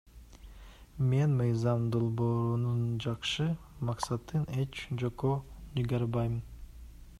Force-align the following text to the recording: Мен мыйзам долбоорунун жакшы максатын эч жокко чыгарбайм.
Мен 1.09 1.35
мыйзам 1.41 1.83
долбоорунун 1.95 2.81
жакшы 3.07 3.47
максатын 3.91 4.49
эч 4.65 4.83
жокко 5.03 5.37
чыгарбайм. 5.77 6.43